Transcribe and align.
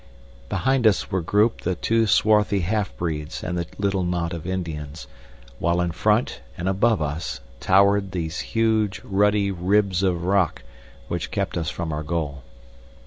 Behind 0.49 0.87
us 0.87 1.11
were 1.11 1.21
grouped 1.21 1.63
the 1.63 1.75
two 1.75 2.07
swarthy 2.07 2.61
half 2.61 2.97
breeds 2.97 3.43
and 3.43 3.55
the 3.55 3.67
little 3.77 4.01
knot 4.01 4.33
of 4.33 4.47
Indians, 4.47 5.05
while 5.59 5.79
in 5.79 5.91
front 5.91 6.41
and 6.57 6.67
above 6.67 7.03
us 7.03 7.39
towered 7.59 8.11
those 8.11 8.39
huge, 8.39 8.99
ruddy 9.03 9.51
ribs 9.51 10.01
of 10.01 10.23
rocks 10.23 10.63
which 11.07 11.29
kept 11.29 11.55
us 11.55 11.69
from 11.69 11.93
our 11.93 12.01
goal. 12.01 12.41